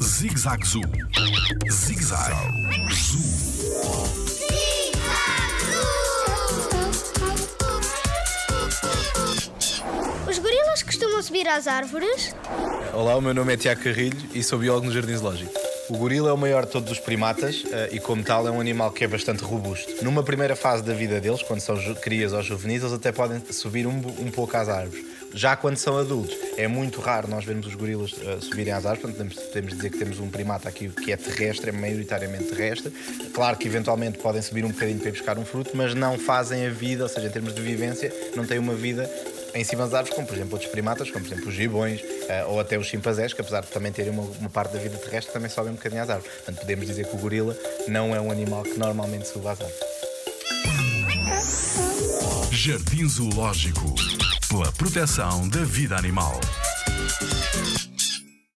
[0.00, 0.82] Zig Zag Zoo.
[1.68, 2.32] Zig Zag
[2.92, 3.20] Zoo.
[10.28, 12.36] Os gorilas costumam subir às árvores?
[12.92, 15.63] Olá, o meu nome é Tiago Carrilho e sou biólogo no Jardim Zoológico.
[15.90, 18.58] O gorila é o maior de todos os primatas eh, e, como tal, é um
[18.58, 20.02] animal que é bastante robusto.
[20.02, 23.86] Numa primeira fase da vida deles, quando são crias ou juvenis, eles até podem subir
[23.86, 25.04] um, um pouco às árvores.
[25.34, 29.14] Já quando são adultos, é muito raro nós vermos os gorilas eh, subirem às árvores,
[29.14, 32.90] portanto, podemos dizer que temos um primata aqui que é terrestre, é maioritariamente terrestre.
[33.34, 36.66] Claro que eventualmente podem subir um bocadinho para ir buscar um fruto, mas não fazem
[36.66, 39.10] a vida, ou seja, em termos de vivência, não têm uma vida
[39.54, 42.44] em cima das árvores, como por exemplo outros primatas, como por exemplo os gibões eh,
[42.46, 45.32] ou até os chimpanzés, que apesar de também terem uma, uma parte da vida terrestre,
[45.32, 46.32] também sobem um bocadinho às árvores.
[46.34, 49.94] Portanto, podemos dizer que o gorila não é um animal que normalmente sube às árvores.
[52.50, 53.94] Jardim Zoológico.
[54.48, 56.40] Pela proteção da vida animal.